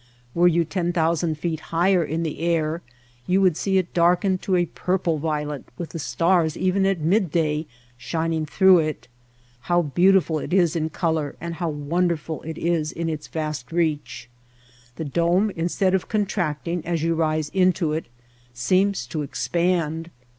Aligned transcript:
Were 0.33 0.47
you 0.47 0.65
ten 0.65 0.91
thousand 0.91 1.37
feet 1.37 1.59
higher 1.69 2.03
in 2.03 2.23
the 2.23 2.39
air 2.39 2.81
you 3.27 3.39
would 3.41 3.55
see 3.55 3.77
it 3.77 3.93
darkened 3.93 4.41
to 4.41 4.55
a 4.55 4.65
purple 4.65 5.19
violet 5.19 5.63
with 5.77 5.91
the 5.91 5.99
stars 5.99 6.57
even 6.57 6.87
at 6.87 7.01
midday 7.01 7.67
shining 7.99 8.47
through 8.47 8.79
it. 8.79 9.07
How 9.69 9.83
beautiful 9.83 10.39
it 10.39 10.53
is 10.53 10.75
in 10.75 10.89
color 10.89 11.35
and 11.39 11.53
how 11.53 11.69
won 11.69 12.07
derful 12.07 12.41
it 12.41 12.57
is 12.57 12.91
in 12.91 13.09
its 13.09 13.27
vast 13.27 13.71
reach! 13.71 14.27
The 14.95 15.05
dome 15.05 15.51
in 15.51 15.69
stead 15.69 15.93
of 15.93 16.09
contracting 16.09 16.83
as 16.83 17.03
you 17.03 17.13
rise 17.13 17.49
into 17.49 17.93
it, 17.93 18.07
seems 18.55 19.05
to 19.05 19.21
expand. 19.21 20.09